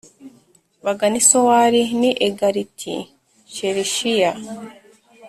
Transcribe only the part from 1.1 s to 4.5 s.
i Sowari n’i Egalati‐Shelishiya.